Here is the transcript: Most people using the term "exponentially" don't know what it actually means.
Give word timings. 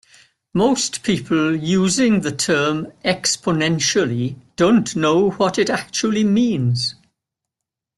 Most 0.55 1.03
people 1.03 1.55
using 1.55 2.21
the 2.21 2.31
term 2.31 2.87
"exponentially" 3.05 4.35
don't 4.55 4.95
know 4.95 5.29
what 5.29 5.59
it 5.59 5.69
actually 5.69 6.23
means. 6.23 6.95